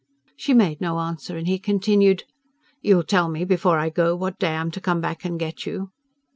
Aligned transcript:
She 0.35 0.55
made 0.55 0.81
no 0.81 0.97
answer, 0.97 1.37
and 1.37 1.47
he 1.47 1.59
continued: 1.59 2.23
"You'll 2.81 3.03
tell 3.03 3.29
me 3.29 3.45
before 3.45 3.77
I 3.77 3.91
go 3.91 4.15
what 4.15 4.39
day 4.39 4.55
I'm 4.55 4.71
to 4.71 4.81
come 4.81 4.99
back 4.99 5.23
and 5.25 5.39
get 5.39 5.67
you?" 5.67 5.91